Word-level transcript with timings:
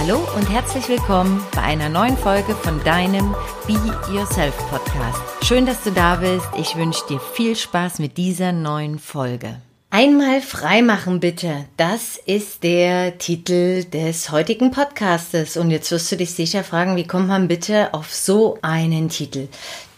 Hallo 0.00 0.20
und 0.36 0.48
herzlich 0.48 0.88
willkommen 0.88 1.44
bei 1.56 1.62
einer 1.62 1.88
neuen 1.88 2.16
Folge 2.16 2.54
von 2.54 2.82
deinem 2.84 3.34
Be 3.66 3.74
Yourself 4.14 4.56
Podcast. 4.70 5.18
Schön, 5.42 5.66
dass 5.66 5.82
du 5.82 5.90
da 5.90 6.14
bist. 6.16 6.46
Ich 6.56 6.76
wünsche 6.76 7.04
dir 7.08 7.18
viel 7.18 7.56
Spaß 7.56 7.98
mit 7.98 8.16
dieser 8.16 8.52
neuen 8.52 9.00
Folge. 9.00 9.60
Einmal 9.90 10.40
freimachen 10.40 11.18
bitte. 11.18 11.64
Das 11.76 12.16
ist 12.16 12.62
der 12.62 13.18
Titel 13.18 13.84
des 13.84 14.30
heutigen 14.30 14.70
Podcastes. 14.70 15.56
Und 15.56 15.72
jetzt 15.72 15.90
wirst 15.90 16.12
du 16.12 16.16
dich 16.16 16.32
sicher 16.32 16.62
fragen, 16.62 16.94
wie 16.94 17.06
kommt 17.06 17.26
man 17.26 17.48
bitte 17.48 17.92
auf 17.92 18.14
so 18.14 18.56
einen 18.62 19.08
Titel? 19.08 19.48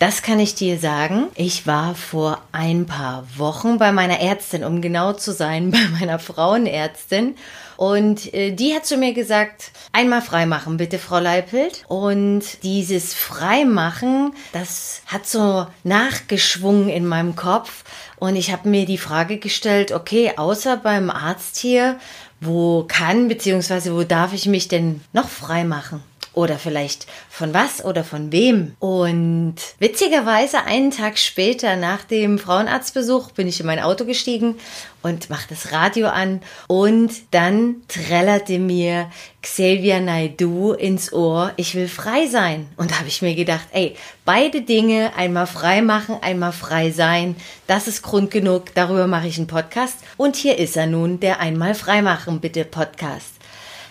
Das 0.01 0.23
kann 0.23 0.41
ich 0.41 0.55
dir 0.55 0.79
sagen. 0.79 1.27
Ich 1.35 1.67
war 1.67 1.95
vor 1.95 2.41
ein 2.53 2.87
paar 2.87 3.27
Wochen 3.37 3.77
bei 3.77 3.93
meiner 3.93 4.19
Ärztin, 4.19 4.65
um 4.65 4.81
genau 4.81 5.13
zu 5.13 5.31
sein, 5.31 5.71
bei 5.73 5.87
meiner 6.01 6.19
Frauenärztin. 6.19 7.37
Und 7.77 8.33
äh, 8.33 8.53
die 8.53 8.75
hat 8.75 8.87
zu 8.87 8.97
mir 8.97 9.13
gesagt, 9.13 9.73
einmal 9.93 10.23
freimachen, 10.23 10.79
bitte, 10.79 10.99
Frau 10.99 11.19
Leipelt. 11.19 11.85
Und 11.87 12.63
dieses 12.63 13.13
Freimachen, 13.13 14.33
das 14.55 15.03
hat 15.05 15.27
so 15.27 15.67
nachgeschwungen 15.85 16.89
in 16.89 17.07
meinem 17.07 17.37
Kopf. 17.37 17.85
Und 18.19 18.37
ich 18.37 18.53
habe 18.53 18.71
mir 18.71 18.87
die 18.87 18.97
Frage 18.97 19.37
gestellt, 19.37 19.93
okay, 19.93 20.33
außer 20.35 20.79
beim 20.79 21.11
Arzt 21.11 21.59
hier, 21.59 22.01
wo 22.41 22.87
kann 22.89 23.29
bzw. 23.29 23.91
wo 23.93 24.03
darf 24.05 24.33
ich 24.33 24.47
mich 24.47 24.67
denn 24.67 25.03
noch 25.13 25.29
freimachen? 25.29 26.03
Oder 26.41 26.59
vielleicht 26.59 27.07
von 27.29 27.53
was 27.53 27.85
oder 27.85 28.03
von 28.03 28.33
wem. 28.33 28.73
Und 28.79 29.57
witzigerweise 29.79 30.65
einen 30.65 30.91
Tag 30.91 31.19
später 31.19 31.77
nach 31.77 32.03
dem 32.03 32.39
Frauenarztbesuch 32.39 33.33
bin 33.33 33.47
ich 33.47 33.61
in 33.61 33.67
mein 33.67 33.79
Auto 33.79 34.07
gestiegen 34.07 34.55
und 35.03 35.29
mache 35.29 35.49
das 35.51 35.71
Radio 35.71 36.09
an 36.09 36.41
und 36.67 37.11
dann 37.31 37.83
trällerte 37.89 38.59
mir 38.59 39.11
Xavier 39.43 40.01
Naidu 40.01 40.73
ins 40.73 41.13
Ohr, 41.13 41.53
ich 41.57 41.75
will 41.75 41.89
frei 41.89 42.27
sein. 42.27 42.69
Und 42.77 42.91
da 42.91 42.99
habe 43.01 43.09
ich 43.09 43.21
mir 43.21 43.35
gedacht, 43.35 43.67
ey, 43.73 43.97
beide 44.25 44.63
Dinge, 44.63 45.13
einmal 45.17 45.47
frei 45.47 45.83
machen, 45.83 46.17
einmal 46.23 46.53
frei 46.53 46.91
sein, 46.91 47.37
das 47.67 47.87
ist 47.87 48.01
Grund 48.01 48.31
genug, 48.31 48.75
darüber 48.75 49.07
mache 49.07 49.27
ich 49.27 49.37
einen 49.37 49.47
Podcast. 49.47 49.97
Und 50.17 50.37
hier 50.37 50.59
ist 50.59 50.77
er 50.77 50.87
nun, 50.87 51.21
der 51.21 51.41
einmal 51.41 51.75
frei 51.75 52.01
machen 52.01 52.41
bitte 52.41 52.65
Podcast. 52.65 53.40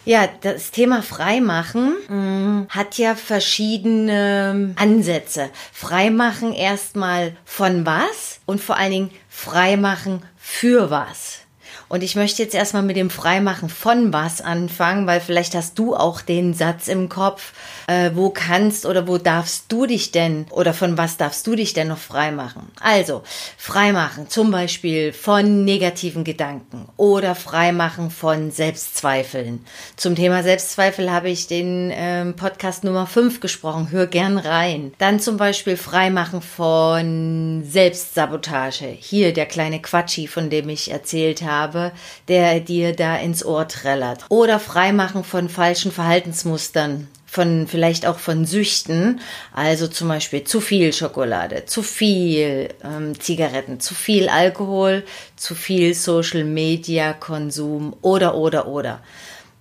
Ja, 0.05 0.27
das 0.41 0.71
Thema 0.71 1.01
Freimachen 1.01 1.95
mh, 2.07 2.15
mm, 2.15 2.67
hat 2.69 2.97
ja 2.97 3.15
verschiedene 3.15 4.73
Ansätze. 4.75 5.49
Freimachen 5.73 6.53
erstmal 6.53 7.35
von 7.45 7.85
was 7.85 8.39
und 8.45 8.61
vor 8.61 8.77
allen 8.77 8.91
Dingen 8.91 9.11
Freimachen 9.29 10.23
für 10.37 10.89
was. 10.89 11.41
Und 11.89 12.03
ich 12.03 12.15
möchte 12.15 12.43
jetzt 12.43 12.53
erstmal 12.53 12.83
mit 12.83 12.95
dem 12.95 13.09
Freimachen 13.09 13.67
von 13.67 14.13
was 14.13 14.41
anfangen, 14.41 15.07
weil 15.07 15.19
vielleicht 15.19 15.55
hast 15.55 15.77
du 15.79 15.95
auch 15.95 16.21
den 16.21 16.53
Satz 16.53 16.87
im 16.87 17.09
Kopf, 17.09 17.51
äh, 17.87 18.11
wo 18.13 18.29
kannst 18.29 18.85
oder 18.85 19.07
wo 19.07 19.17
darfst 19.17 19.65
du 19.69 19.87
dich 19.87 20.11
denn 20.11 20.45
oder 20.51 20.75
von 20.75 20.99
was 20.99 21.17
darfst 21.17 21.47
du 21.47 21.55
dich 21.55 21.73
denn 21.73 21.87
noch 21.87 21.97
freimachen? 21.97 22.67
Also, 22.79 23.23
freimachen 23.57 24.29
zum 24.29 24.51
Beispiel 24.51 25.13
von 25.13 25.65
negativen 25.65 26.23
Gedanken 26.23 26.87
oder 26.95 27.33
freimachen 27.33 28.11
von 28.11 28.51
Selbstzweifeln. 28.51 29.65
Zum 29.95 30.15
Thema 30.15 30.43
Selbstzweifel 30.43 31.11
habe 31.11 31.29
ich 31.29 31.47
den 31.47 31.89
äh, 31.89 32.23
Podcast 32.33 32.83
Nummer 32.83 33.07
5 33.07 33.39
gesprochen. 33.39 33.87
Hör 33.89 34.05
gern 34.05 34.37
rein. 34.37 34.93
Dann 34.99 35.19
zum 35.19 35.37
Beispiel 35.37 35.75
freimachen 35.75 36.43
von 36.43 37.63
Selbstsabotage. 37.67 38.85
Hier 38.85 39.33
der 39.33 39.47
kleine 39.47 39.81
Quatschi, 39.81 40.27
von 40.27 40.51
dem 40.51 40.69
ich 40.69 40.91
erzählt 40.91 41.41
habe 41.41 41.78
habe, 41.79 41.91
der 42.27 42.59
dir 42.59 42.95
da 42.95 43.17
ins 43.17 43.45
Ohr 43.45 43.67
trällert. 43.67 44.25
Oder 44.29 44.59
Freimachen 44.59 45.23
von 45.23 45.49
falschen 45.49 45.91
Verhaltensmustern 45.91 47.07
von 47.25 47.67
vielleicht 47.67 48.07
auch 48.07 48.17
von 48.17 48.45
Süchten, 48.45 49.21
also 49.53 49.87
zum 49.87 50.07
Beispiel 50.07 50.45
zu 50.45 50.61
viel 50.61 50.93
Schokolade, 50.93 51.65
zu 51.65 51.83
viel 51.83 52.69
ähm, 52.83 53.19
Zigaretten, 53.19 53.79
zu 53.79 53.93
viel 53.93 54.29
Alkohol, 54.29 55.03
zu 55.35 55.53
viel 55.53 55.93
Social 55.93 56.43
Media 56.43 57.13
Konsum 57.13 57.95
oder 58.01 58.33
oder 58.33 58.67
oder 58.67 59.03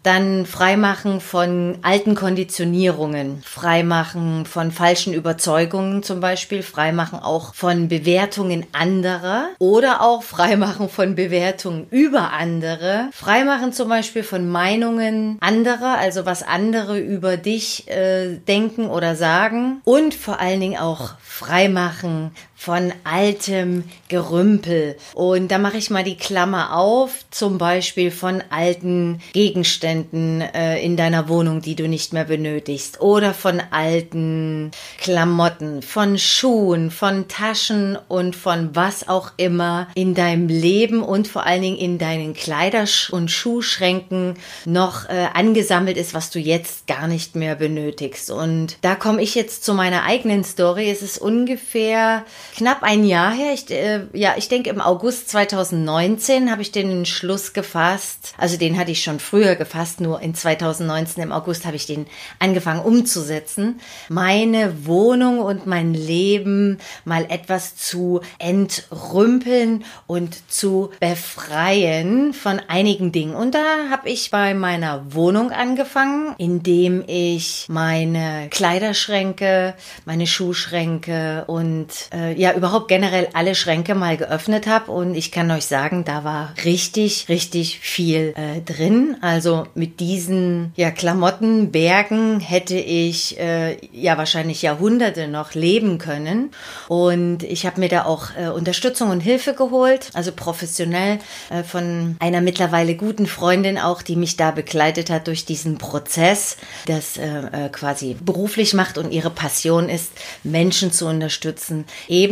dann 0.08 0.46
Freimachen 0.46 1.20
von 1.20 1.76
alten 1.82 2.14
Konditionierungen, 2.14 3.42
Freimachen 3.44 4.46
von 4.46 4.72
falschen 4.72 5.12
Überzeugungen 5.12 6.02
zum 6.02 6.20
Beispiel, 6.20 6.62
Freimachen 6.62 7.18
auch 7.18 7.54
von 7.54 7.88
Bewertungen 7.88 8.64
anderer 8.72 9.50
oder 9.58 10.00
auch 10.00 10.22
Freimachen 10.22 10.88
von 10.88 11.14
Bewertungen 11.14 11.88
über 11.90 12.32
andere, 12.32 13.10
Freimachen 13.12 13.74
zum 13.74 13.90
Beispiel 13.90 14.22
von 14.22 14.48
Meinungen 14.48 15.36
anderer, 15.40 15.98
also 15.98 16.24
was 16.24 16.42
andere 16.42 16.98
über 16.98 17.36
dich 17.36 17.86
äh, 17.88 18.38
denken 18.48 18.88
oder 18.88 19.14
sagen 19.14 19.82
und 19.84 20.14
vor 20.14 20.40
allen 20.40 20.60
Dingen 20.60 20.78
auch 20.78 21.16
Freimachen 21.20 22.30
von 22.58 22.92
altem 23.04 23.84
Gerümpel. 24.08 24.96
Und 25.14 25.52
da 25.52 25.58
mache 25.58 25.76
ich 25.76 25.90
mal 25.90 26.02
die 26.02 26.16
Klammer 26.16 26.76
auf, 26.76 27.24
zum 27.30 27.56
Beispiel 27.56 28.10
von 28.10 28.42
alten 28.50 29.20
Gegenständen 29.32 30.40
äh, 30.40 30.80
in 30.80 30.96
deiner 30.96 31.28
Wohnung, 31.28 31.62
die 31.62 31.76
du 31.76 31.86
nicht 31.86 32.12
mehr 32.12 32.24
benötigst. 32.24 33.00
Oder 33.00 33.32
von 33.32 33.62
alten 33.70 34.72
Klamotten, 35.00 35.82
von 35.82 36.18
Schuhen, 36.18 36.90
von 36.90 37.28
Taschen 37.28 37.96
und 38.08 38.34
von 38.34 38.74
was 38.74 39.08
auch 39.08 39.30
immer 39.36 39.86
in 39.94 40.16
deinem 40.16 40.48
Leben 40.48 41.04
und 41.04 41.28
vor 41.28 41.46
allen 41.46 41.62
Dingen 41.62 41.78
in 41.78 41.98
deinen 41.98 42.34
Kleider- 42.34 42.88
und 43.12 43.30
Schuhschränken 43.30 44.34
noch 44.64 45.08
äh, 45.08 45.28
angesammelt 45.32 45.96
ist, 45.96 46.12
was 46.12 46.30
du 46.30 46.40
jetzt 46.40 46.88
gar 46.88 47.06
nicht 47.06 47.36
mehr 47.36 47.54
benötigst. 47.54 48.32
Und 48.32 48.78
da 48.80 48.96
komme 48.96 49.22
ich 49.22 49.36
jetzt 49.36 49.62
zu 49.64 49.74
meiner 49.74 50.02
eigenen 50.02 50.42
Story. 50.42 50.90
Es 50.90 51.02
ist 51.02 51.18
ungefähr 51.18 52.24
knapp 52.56 52.82
ein 52.82 53.04
Jahr 53.04 53.32
her. 53.32 53.52
Ich, 53.52 53.70
äh, 53.70 54.06
ja, 54.12 54.34
ich 54.36 54.48
denke 54.48 54.70
im 54.70 54.80
August 54.80 55.28
2019 55.30 56.50
habe 56.50 56.62
ich 56.62 56.72
den 56.72 56.90
Entschluss 56.90 57.52
gefasst. 57.52 58.34
Also 58.36 58.56
den 58.56 58.78
hatte 58.78 58.90
ich 58.90 59.02
schon 59.02 59.20
früher 59.20 59.56
gefasst, 59.56 60.00
nur 60.00 60.20
in 60.20 60.34
2019 60.34 61.22
im 61.22 61.32
August 61.32 61.66
habe 61.66 61.76
ich 61.76 61.86
den 61.86 62.06
angefangen 62.38 62.80
umzusetzen. 62.80 63.80
Meine 64.08 64.86
Wohnung 64.86 65.40
und 65.40 65.66
mein 65.66 65.94
Leben 65.94 66.78
mal 67.04 67.26
etwas 67.28 67.76
zu 67.76 68.20
entrümpeln 68.38 69.84
und 70.06 70.50
zu 70.50 70.90
befreien 71.00 72.32
von 72.34 72.60
einigen 72.68 73.12
Dingen. 73.12 73.34
Und 73.34 73.54
da 73.54 73.90
habe 73.90 74.08
ich 74.08 74.30
bei 74.30 74.54
meiner 74.54 75.14
Wohnung 75.14 75.50
angefangen, 75.50 76.34
indem 76.38 77.04
ich 77.06 77.66
meine 77.68 78.48
Kleiderschränke, 78.50 79.74
meine 80.04 80.26
Schuhschränke 80.26 81.44
und 81.46 81.88
äh, 82.12 82.37
ja 82.38 82.54
überhaupt 82.54 82.88
generell 82.88 83.28
alle 83.32 83.54
Schränke 83.54 83.94
mal 83.94 84.16
geöffnet 84.16 84.66
habe 84.66 84.92
und 84.92 85.14
ich 85.14 85.32
kann 85.32 85.50
euch 85.50 85.66
sagen, 85.66 86.04
da 86.04 86.22
war 86.24 86.54
richtig, 86.64 87.28
richtig 87.28 87.80
viel 87.80 88.32
äh, 88.36 88.60
drin. 88.60 89.16
Also 89.20 89.66
mit 89.74 90.00
diesen 90.00 90.72
ja 90.76 90.90
Klamottenbergen 90.90 92.40
hätte 92.40 92.76
ich 92.76 93.38
äh, 93.40 93.76
ja 93.92 94.16
wahrscheinlich 94.16 94.62
Jahrhunderte 94.62 95.26
noch 95.26 95.54
leben 95.54 95.98
können. 95.98 96.50
Und 96.86 97.42
ich 97.42 97.66
habe 97.66 97.80
mir 97.80 97.88
da 97.88 98.04
auch 98.04 98.28
äh, 98.36 98.48
Unterstützung 98.48 99.10
und 99.10 99.20
Hilfe 99.20 99.54
geholt, 99.54 100.10
also 100.14 100.30
professionell 100.32 101.18
äh, 101.50 101.64
von 101.64 102.16
einer 102.20 102.40
mittlerweile 102.40 102.94
guten 102.94 103.26
Freundin 103.26 103.78
auch, 103.78 104.00
die 104.02 104.16
mich 104.16 104.36
da 104.36 104.52
begleitet 104.52 105.10
hat 105.10 105.26
durch 105.26 105.44
diesen 105.44 105.78
Prozess, 105.78 106.56
das 106.86 107.16
äh, 107.16 107.26
äh 107.26 107.68
quasi 107.70 108.16
beruflich 108.20 108.74
macht 108.74 108.96
und 108.96 109.10
ihre 109.10 109.30
Passion 109.30 109.88
ist, 109.88 110.12
Menschen 110.44 110.92
zu 110.92 111.06
unterstützen, 111.06 111.84
eben 112.08 112.27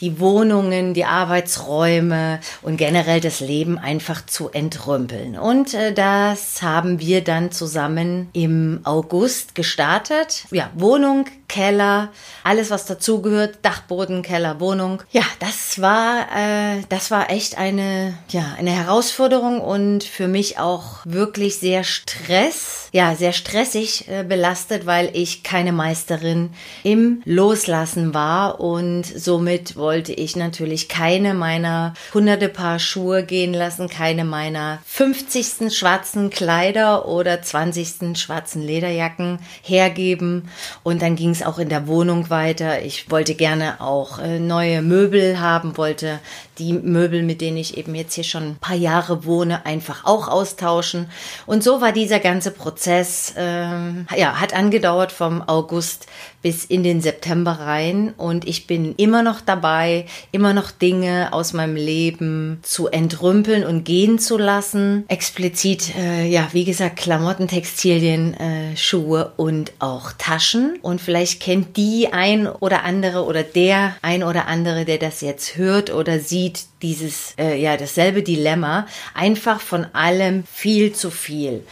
die 0.00 0.20
Wohnungen, 0.20 0.94
die 0.94 1.04
Arbeitsräume 1.04 2.40
und 2.62 2.76
generell 2.76 3.20
das 3.20 3.40
Leben 3.40 3.78
einfach 3.78 4.24
zu 4.26 4.50
entrümpeln. 4.50 5.38
Und 5.38 5.74
äh, 5.74 5.92
das 5.92 6.62
haben 6.62 7.00
wir 7.00 7.22
dann 7.22 7.52
zusammen 7.52 8.28
im 8.32 8.80
August 8.84 9.54
gestartet. 9.54 10.44
Ja, 10.50 10.70
Wohnung, 10.74 11.26
Keller, 11.50 12.10
alles 12.44 12.70
was 12.70 12.86
dazugehört, 12.86 13.58
Dachboden, 13.62 14.22
Keller, 14.22 14.60
Wohnung. 14.60 15.02
Ja, 15.10 15.24
das 15.40 15.80
war, 15.80 16.26
äh, 16.34 16.82
das 16.88 17.10
war 17.10 17.28
echt 17.30 17.58
eine, 17.58 18.14
ja, 18.28 18.54
eine 18.56 18.70
Herausforderung 18.70 19.60
und 19.60 20.04
für 20.04 20.28
mich 20.28 20.60
auch 20.60 20.98
wirklich 21.04 21.58
sehr 21.58 21.82
Stress, 21.82 22.88
ja, 22.92 23.16
sehr 23.16 23.32
stressig 23.32 24.08
äh, 24.08 24.22
belastet, 24.22 24.86
weil 24.86 25.10
ich 25.12 25.42
keine 25.42 25.72
Meisterin 25.72 26.50
im 26.84 27.20
Loslassen 27.24 28.14
war 28.14 28.60
und 28.60 29.04
so 29.04 29.39
somit 29.40 29.74
wollte 29.76 30.12
ich 30.12 30.36
natürlich 30.36 30.90
keine 30.90 31.32
meiner 31.32 31.94
hunderte 32.12 32.50
Paar 32.50 32.78
Schuhe 32.78 33.24
gehen 33.24 33.54
lassen, 33.54 33.88
keine 33.88 34.26
meiner 34.26 34.80
50. 34.84 35.74
schwarzen 35.74 36.28
Kleider 36.28 37.08
oder 37.08 37.40
20. 37.40 38.18
schwarzen 38.18 38.60
Lederjacken 38.60 39.38
hergeben. 39.62 40.50
Und 40.82 41.00
dann 41.00 41.16
ging 41.16 41.30
es 41.30 41.42
auch 41.42 41.58
in 41.58 41.70
der 41.70 41.86
Wohnung 41.86 42.28
weiter. 42.28 42.82
Ich 42.82 43.10
wollte 43.10 43.34
gerne 43.34 43.80
auch 43.80 44.18
äh, 44.18 44.38
neue 44.38 44.82
Möbel 44.82 45.40
haben, 45.40 45.78
wollte 45.78 46.20
die 46.58 46.74
Möbel, 46.74 47.22
mit 47.22 47.40
denen 47.40 47.56
ich 47.56 47.78
eben 47.78 47.94
jetzt 47.94 48.14
hier 48.14 48.24
schon 48.24 48.42
ein 48.42 48.56
paar 48.56 48.76
Jahre 48.76 49.24
wohne, 49.24 49.64
einfach 49.64 50.04
auch 50.04 50.28
austauschen. 50.28 51.10
Und 51.46 51.64
so 51.64 51.80
war 51.80 51.92
dieser 51.92 52.20
ganze 52.20 52.50
Prozess, 52.50 53.32
ähm, 53.38 54.06
ja, 54.14 54.38
hat 54.38 54.52
angedauert 54.52 55.10
vom 55.10 55.40
August 55.40 56.06
bis 56.42 56.64
in 56.64 56.82
den 56.82 57.00
September 57.00 57.52
rein 57.52 58.14
und 58.16 58.46
ich 58.46 58.66
bin 58.66 58.94
immer 58.96 59.22
noch 59.22 59.40
dabei, 59.40 60.06
immer 60.32 60.52
noch 60.54 60.70
Dinge 60.70 61.32
aus 61.32 61.52
meinem 61.52 61.76
Leben 61.76 62.60
zu 62.62 62.88
entrümpeln 62.88 63.64
und 63.64 63.84
gehen 63.84 64.18
zu 64.18 64.38
lassen. 64.38 65.04
Explizit, 65.08 65.94
äh, 65.96 66.26
ja, 66.26 66.48
wie 66.52 66.64
gesagt, 66.64 66.96
Klamotten, 66.96 67.48
Textilien, 67.48 68.34
äh, 68.34 68.76
Schuhe 68.76 69.32
und 69.36 69.72
auch 69.78 70.12
Taschen. 70.16 70.78
Und 70.82 71.00
vielleicht 71.00 71.40
kennt 71.40 71.76
die 71.76 72.08
ein 72.12 72.46
oder 72.46 72.84
andere 72.84 73.24
oder 73.24 73.42
der 73.42 73.96
ein 74.02 74.22
oder 74.22 74.46
andere, 74.46 74.84
der 74.84 74.98
das 74.98 75.20
jetzt 75.20 75.56
hört 75.56 75.92
oder 75.92 76.20
sieht, 76.20 76.64
dieses, 76.82 77.34
äh, 77.38 77.60
ja, 77.60 77.76
dasselbe 77.76 78.22
Dilemma. 78.22 78.86
Einfach 79.14 79.60
von 79.60 79.86
allem 79.92 80.44
viel 80.50 80.92
zu 80.92 81.10
viel. 81.10 81.64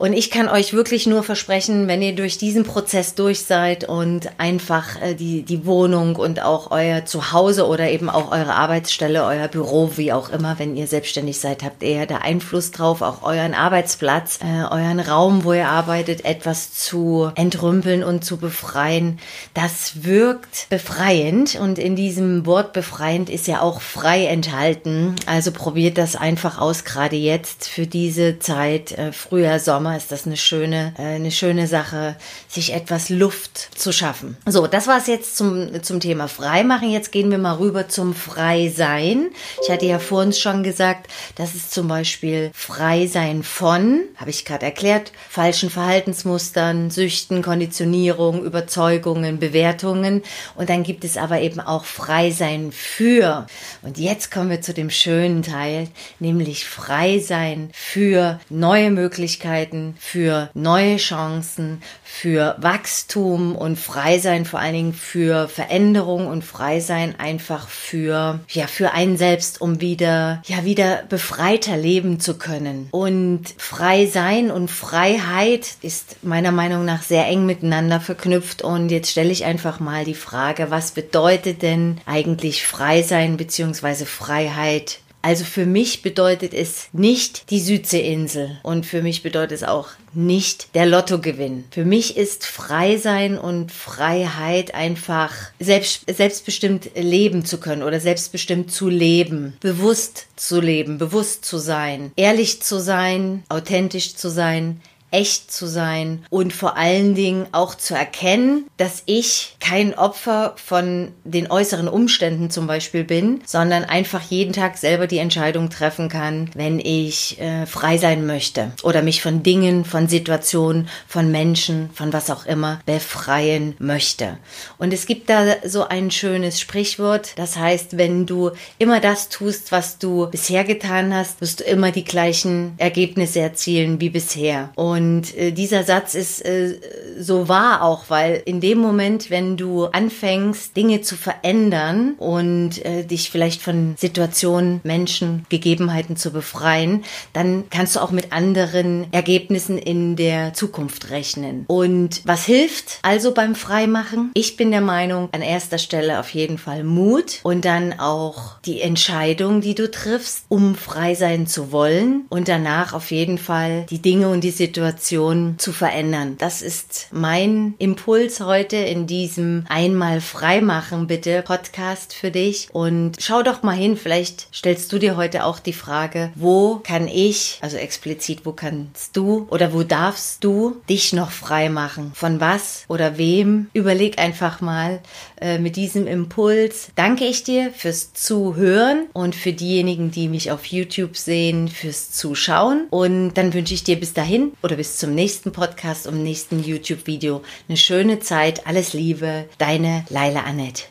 Und 0.00 0.14
ich 0.14 0.30
kann 0.30 0.48
euch 0.48 0.72
wirklich 0.72 1.06
nur 1.06 1.22
versprechen, 1.22 1.86
wenn 1.86 2.00
ihr 2.00 2.14
durch 2.14 2.38
diesen 2.38 2.64
Prozess 2.64 3.14
durch 3.14 3.44
seid 3.44 3.86
und 3.86 4.30
einfach 4.38 4.98
äh, 5.02 5.14
die, 5.14 5.42
die 5.42 5.66
Wohnung 5.66 6.16
und 6.16 6.40
auch 6.40 6.70
euer 6.70 7.04
Zuhause 7.04 7.66
oder 7.66 7.90
eben 7.90 8.08
auch 8.08 8.32
eure 8.32 8.54
Arbeitsstelle, 8.54 9.22
euer 9.26 9.46
Büro, 9.48 9.90
wie 9.96 10.14
auch 10.14 10.30
immer, 10.30 10.58
wenn 10.58 10.74
ihr 10.74 10.86
selbstständig 10.86 11.38
seid, 11.38 11.62
habt 11.62 11.82
ihr 11.82 12.06
da 12.06 12.16
Einfluss 12.16 12.70
drauf, 12.70 13.02
auch 13.02 13.22
euren 13.22 13.52
Arbeitsplatz, 13.52 14.38
äh, 14.42 14.72
euren 14.72 15.00
Raum, 15.00 15.44
wo 15.44 15.52
ihr 15.52 15.68
arbeitet, 15.68 16.24
etwas 16.24 16.72
zu 16.72 17.30
entrümpeln 17.34 18.02
und 18.02 18.24
zu 18.24 18.38
befreien. 18.38 19.18
Das 19.52 20.02
wirkt 20.02 20.70
befreiend 20.70 21.56
und 21.60 21.78
in 21.78 21.94
diesem 21.94 22.46
Wort 22.46 22.72
befreiend 22.72 23.28
ist 23.28 23.46
ja 23.46 23.60
auch 23.60 23.82
frei 23.82 24.24
enthalten. 24.24 25.14
Also 25.26 25.52
probiert 25.52 25.98
das 25.98 26.16
einfach 26.16 26.58
aus, 26.58 26.86
gerade 26.86 27.16
jetzt 27.16 27.68
für 27.68 27.86
diese 27.86 28.38
Zeit, 28.38 28.92
äh, 28.92 29.12
Frühjahr, 29.12 29.58
Sommer 29.58 29.89
Sommer 29.90 29.96
ist 29.96 30.12
das 30.12 30.26
eine 30.26 30.36
schöne, 30.36 30.94
äh, 30.98 31.16
eine 31.16 31.32
schöne 31.32 31.66
Sache, 31.66 32.14
sich 32.48 32.72
etwas 32.72 33.08
Luft 33.08 33.76
zu 33.76 33.92
schaffen. 33.92 34.36
So, 34.46 34.68
das 34.68 34.86
war 34.86 34.98
es 34.98 35.08
jetzt 35.08 35.36
zum, 35.36 35.82
zum 35.82 35.98
Thema 35.98 36.28
Freimachen. 36.28 36.90
Jetzt 36.90 37.10
gehen 37.10 37.30
wir 37.30 37.38
mal 37.38 37.56
rüber 37.56 37.88
zum 37.88 38.14
Freisein. 38.14 39.30
Ich 39.62 39.70
hatte 39.70 39.86
ja 39.86 39.98
vorhin 39.98 40.32
schon 40.32 40.62
gesagt, 40.62 41.10
das 41.34 41.56
ist 41.56 41.72
zum 41.72 41.88
Beispiel 41.88 42.52
Freisein 42.54 43.42
von, 43.42 44.02
habe 44.16 44.30
ich 44.30 44.44
gerade 44.44 44.64
erklärt, 44.64 45.10
falschen 45.28 45.70
Verhaltensmustern, 45.70 46.90
Süchten, 46.90 47.42
Konditionierung, 47.42 48.44
Überzeugungen, 48.44 49.40
Bewertungen. 49.40 50.22
Und 50.54 50.70
dann 50.70 50.84
gibt 50.84 51.04
es 51.04 51.16
aber 51.16 51.40
eben 51.40 51.58
auch 51.58 51.84
Freisein 51.84 52.70
für. 52.70 53.46
Und 53.82 53.98
jetzt 53.98 54.30
kommen 54.30 54.50
wir 54.50 54.60
zu 54.60 54.72
dem 54.72 54.90
schönen 54.90 55.42
Teil, 55.42 55.88
nämlich 56.20 56.64
Freisein 56.64 57.70
für 57.72 58.38
neue 58.50 58.92
Möglichkeiten, 58.92 59.79
für 59.98 60.50
neue 60.54 60.96
Chancen, 60.96 61.82
für 62.04 62.56
Wachstum 62.58 63.54
und 63.56 63.78
frei 63.78 64.18
sein, 64.18 64.44
vor 64.44 64.60
allen 64.60 64.74
Dingen 64.74 64.94
für 64.94 65.48
Veränderung 65.48 66.26
und 66.26 66.44
frei 66.44 66.80
sein 66.80 67.14
einfach 67.18 67.68
für, 67.68 68.40
ja, 68.48 68.66
für 68.66 68.92
einen 68.92 69.16
selbst, 69.16 69.60
um 69.60 69.80
wieder, 69.80 70.42
ja, 70.46 70.64
wieder 70.64 71.02
befreiter 71.08 71.76
leben 71.76 72.20
zu 72.20 72.38
können. 72.38 72.88
Und 72.90 73.54
frei 73.58 74.06
sein 74.06 74.50
und 74.50 74.70
Freiheit 74.70 75.74
ist 75.82 76.22
meiner 76.22 76.52
Meinung 76.52 76.84
nach 76.84 77.02
sehr 77.02 77.26
eng 77.26 77.46
miteinander 77.46 78.00
verknüpft. 78.00 78.62
Und 78.62 78.90
jetzt 78.90 79.10
stelle 79.10 79.30
ich 79.30 79.44
einfach 79.44 79.80
mal 79.80 80.04
die 80.04 80.14
Frage, 80.14 80.70
was 80.70 80.92
bedeutet 80.92 81.62
denn 81.62 82.00
eigentlich 82.06 82.66
frei 82.66 83.02
sein 83.02 83.36
bzw. 83.36 84.04
Freiheit 84.04 84.98
also 85.22 85.44
für 85.44 85.66
mich 85.66 86.02
bedeutet 86.02 86.54
es 86.54 86.88
nicht 86.92 87.50
die 87.50 87.60
Südseeinsel 87.60 88.58
und 88.62 88.86
für 88.86 89.02
mich 89.02 89.22
bedeutet 89.22 89.52
es 89.52 89.64
auch 89.64 89.88
nicht 90.12 90.74
der 90.74 90.86
Lottogewinn. 90.86 91.64
Für 91.70 91.84
mich 91.84 92.16
ist 92.16 92.46
Freisein 92.46 93.38
und 93.38 93.70
Freiheit 93.70 94.74
einfach 94.74 95.32
selbst, 95.58 96.04
selbstbestimmt 96.10 96.90
leben 96.94 97.44
zu 97.44 97.58
können 97.58 97.82
oder 97.82 98.00
selbstbestimmt 98.00 98.72
zu 98.72 98.88
leben, 98.88 99.56
bewusst 99.60 100.26
zu 100.36 100.60
leben, 100.60 100.98
bewusst 100.98 101.44
zu 101.44 101.58
sein, 101.58 102.12
ehrlich 102.16 102.62
zu 102.62 102.80
sein, 102.80 103.44
authentisch 103.48 104.16
zu 104.16 104.30
sein, 104.30 104.80
echt 105.10 105.52
zu 105.52 105.66
sein 105.66 106.24
und 106.30 106.52
vor 106.52 106.76
allen 106.76 107.14
Dingen 107.14 107.46
auch 107.52 107.74
zu 107.74 107.94
erkennen, 107.94 108.66
dass 108.76 109.02
ich 109.06 109.56
kein 109.60 109.96
Opfer 109.96 110.54
von 110.56 111.12
den 111.24 111.50
äußeren 111.50 111.88
Umständen 111.88 112.50
zum 112.50 112.66
Beispiel 112.66 113.04
bin, 113.04 113.40
sondern 113.44 113.84
einfach 113.84 114.22
jeden 114.22 114.52
Tag 114.52 114.78
selber 114.78 115.06
die 115.06 115.18
Entscheidung 115.18 115.70
treffen 115.70 116.08
kann, 116.08 116.50
wenn 116.54 116.78
ich 116.78 117.40
äh, 117.40 117.66
frei 117.66 117.98
sein 117.98 118.26
möchte 118.26 118.72
oder 118.82 119.02
mich 119.02 119.22
von 119.22 119.42
Dingen, 119.42 119.84
von 119.84 120.08
Situationen, 120.08 120.88
von 121.08 121.30
Menschen, 121.30 121.90
von 121.92 122.12
was 122.12 122.30
auch 122.30 122.46
immer 122.46 122.80
befreien 122.86 123.74
möchte. 123.78 124.38
Und 124.78 124.92
es 124.92 125.06
gibt 125.06 125.28
da 125.28 125.56
so 125.64 125.88
ein 125.88 126.10
schönes 126.10 126.60
Sprichwort, 126.60 127.32
das 127.36 127.56
heißt, 127.56 127.96
wenn 127.96 128.26
du 128.26 128.50
immer 128.78 129.00
das 129.00 129.28
tust, 129.28 129.72
was 129.72 129.98
du 129.98 130.28
bisher 130.30 130.64
getan 130.64 131.14
hast, 131.14 131.40
wirst 131.40 131.60
du 131.60 131.64
immer 131.64 131.90
die 131.90 132.04
gleichen 132.04 132.74
Ergebnisse 132.78 133.40
erzielen 133.40 134.00
wie 134.00 134.10
bisher. 134.10 134.70
Und 134.76 134.99
und 135.00 135.34
äh, 135.34 135.50
dieser 135.50 135.82
Satz 135.82 136.14
ist 136.14 136.44
äh, 136.44 136.78
so 137.18 137.48
wahr 137.48 137.82
auch, 137.82 138.04
weil 138.08 138.42
in 138.44 138.60
dem 138.60 138.78
Moment, 138.78 139.30
wenn 139.30 139.56
du 139.56 139.86
anfängst, 139.86 140.76
Dinge 140.76 141.00
zu 141.00 141.16
verändern 141.16 142.16
und 142.18 142.84
äh, 142.84 143.04
dich 143.04 143.30
vielleicht 143.30 143.62
von 143.62 143.94
Situationen, 143.96 144.80
Menschen, 144.84 145.46
Gegebenheiten 145.48 146.16
zu 146.16 146.32
befreien, 146.32 147.02
dann 147.32 147.64
kannst 147.70 147.96
du 147.96 148.00
auch 148.00 148.10
mit 148.10 148.32
anderen 148.32 149.10
Ergebnissen 149.10 149.78
in 149.78 150.16
der 150.16 150.52
Zukunft 150.52 151.10
rechnen. 151.10 151.64
Und 151.66 152.20
was 152.24 152.44
hilft 152.44 152.98
also 153.00 153.32
beim 153.32 153.54
Freimachen? 153.54 154.32
Ich 154.34 154.58
bin 154.58 154.70
der 154.70 154.82
Meinung, 154.82 155.30
an 155.32 155.40
erster 155.40 155.78
Stelle 155.78 156.20
auf 156.20 156.28
jeden 156.34 156.58
Fall 156.58 156.84
Mut 156.84 157.40
und 157.42 157.64
dann 157.64 157.98
auch 157.98 158.58
die 158.66 158.82
Entscheidung, 158.82 159.62
die 159.62 159.74
du 159.74 159.90
triffst, 159.90 160.44
um 160.48 160.74
frei 160.74 161.14
sein 161.14 161.46
zu 161.46 161.72
wollen 161.72 162.26
und 162.28 162.48
danach 162.48 162.92
auf 162.92 163.10
jeden 163.10 163.38
Fall 163.38 163.86
die 163.88 164.02
Dinge 164.02 164.28
und 164.28 164.44
die 164.44 164.50
Situation 164.50 164.89
Situation 164.90 165.54
zu 165.58 165.72
verändern. 165.72 166.34
Das 166.38 166.62
ist 166.62 167.08
mein 167.12 167.74
Impuls 167.78 168.40
heute 168.40 168.76
in 168.76 169.06
diesem 169.06 169.64
Einmal 169.68 170.20
Freimachen 170.20 171.06
bitte 171.06 171.42
Podcast 171.42 172.12
für 172.12 172.32
dich. 172.32 172.68
Und 172.72 173.16
schau 173.20 173.42
doch 173.42 173.62
mal 173.62 173.76
hin, 173.76 173.96
vielleicht 173.96 174.48
stellst 174.52 174.92
du 174.92 174.98
dir 174.98 175.16
heute 175.16 175.44
auch 175.44 175.60
die 175.60 175.72
Frage, 175.72 176.32
wo 176.34 176.80
kann 176.82 177.06
ich, 177.06 177.58
also 177.60 177.76
explizit, 177.76 178.44
wo 178.44 178.52
kannst 178.52 179.16
du 179.16 179.46
oder 179.50 179.72
wo 179.72 179.84
darfst 179.84 180.42
du 180.42 180.80
dich 180.88 181.12
noch 181.12 181.30
frei 181.30 181.68
machen? 181.68 182.10
Von 182.14 182.40
was 182.40 182.84
oder 182.88 183.16
wem? 183.16 183.70
Überleg 183.72 184.18
einfach 184.18 184.60
mal 184.60 185.00
äh, 185.40 185.58
mit 185.58 185.76
diesem 185.76 186.08
Impuls. 186.08 186.88
Danke 186.96 187.26
ich 187.26 187.44
dir 187.44 187.70
fürs 187.72 188.12
Zuhören 188.12 189.06
und 189.12 189.36
für 189.36 189.52
diejenigen, 189.52 190.10
die 190.10 190.28
mich 190.28 190.50
auf 190.50 190.66
YouTube 190.66 191.16
sehen, 191.16 191.68
fürs 191.68 192.10
Zuschauen. 192.10 192.88
Und 192.90 193.34
dann 193.34 193.54
wünsche 193.54 193.74
ich 193.74 193.84
dir 193.84 194.00
bis 194.00 194.14
dahin 194.14 194.52
oder 194.62 194.79
bis 194.80 194.96
zum 194.96 195.14
nächsten 195.14 195.52
Podcast 195.52 196.06
und 196.06 196.22
nächsten 196.22 196.64
YouTube-Video 196.64 197.42
eine 197.68 197.76
schöne 197.76 198.18
Zeit. 198.20 198.66
Alles 198.66 198.94
Liebe, 198.94 199.44
deine 199.58 200.06
Laila 200.08 200.44
Annette. 200.44 200.84